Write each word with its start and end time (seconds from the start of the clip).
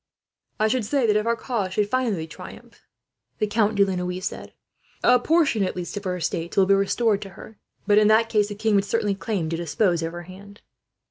"I 0.59 0.67
should 0.67 0.83
say 0.83 1.05
that, 1.05 1.15
if 1.15 1.27
our 1.27 1.35
cause 1.35 1.73
should 1.75 1.87
finally 1.87 2.25
triumph, 2.25 2.81
a 3.39 5.19
portion 5.23 5.63
at 5.63 5.75
least 5.75 5.95
of 5.95 6.03
her 6.05 6.15
estates 6.17 6.57
will 6.57 6.65
be 6.65 6.73
restored 6.73 7.21
to 7.21 7.29
her; 7.37 7.59
but 7.85 7.99
in 7.99 8.07
that 8.07 8.27
case 8.27 8.47
the 8.47 8.55
king 8.55 8.73
would 8.73 8.83
certainly 8.85 9.13
claim 9.13 9.47
to 9.49 9.57
dispose 9.57 10.01
of 10.01 10.13
her 10.13 10.23
hand." 10.23 10.61